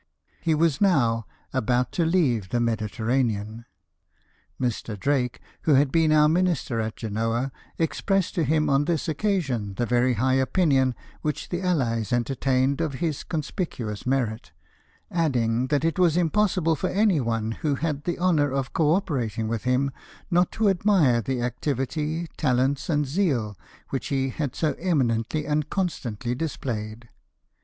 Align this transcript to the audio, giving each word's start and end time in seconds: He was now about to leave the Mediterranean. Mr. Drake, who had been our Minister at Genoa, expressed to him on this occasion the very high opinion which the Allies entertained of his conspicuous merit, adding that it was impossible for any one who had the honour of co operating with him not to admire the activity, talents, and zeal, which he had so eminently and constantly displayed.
He 0.41 0.55
was 0.55 0.81
now 0.81 1.27
about 1.53 1.91
to 1.91 2.05
leave 2.07 2.49
the 2.49 2.59
Mediterranean. 2.59 3.65
Mr. 4.59 4.99
Drake, 4.99 5.39
who 5.61 5.75
had 5.75 5.91
been 5.91 6.11
our 6.11 6.27
Minister 6.27 6.79
at 6.79 6.95
Genoa, 6.95 7.51
expressed 7.77 8.33
to 8.33 8.43
him 8.43 8.67
on 8.67 8.85
this 8.85 9.07
occasion 9.07 9.75
the 9.75 9.85
very 9.85 10.15
high 10.15 10.33
opinion 10.41 10.95
which 11.21 11.49
the 11.49 11.61
Allies 11.61 12.11
entertained 12.11 12.81
of 12.81 12.93
his 12.93 13.23
conspicuous 13.23 14.07
merit, 14.07 14.51
adding 15.11 15.67
that 15.67 15.85
it 15.85 15.99
was 15.99 16.17
impossible 16.17 16.75
for 16.75 16.89
any 16.89 17.21
one 17.21 17.51
who 17.51 17.75
had 17.75 18.05
the 18.05 18.17
honour 18.17 18.51
of 18.51 18.73
co 18.73 18.95
operating 18.95 19.47
with 19.47 19.65
him 19.65 19.91
not 20.31 20.51
to 20.53 20.67
admire 20.67 21.21
the 21.21 21.43
activity, 21.43 22.25
talents, 22.37 22.89
and 22.89 23.05
zeal, 23.05 23.55
which 23.89 24.07
he 24.07 24.29
had 24.31 24.55
so 24.55 24.73
eminently 24.79 25.45
and 25.45 25.69
constantly 25.69 26.33
displayed. 26.33 27.07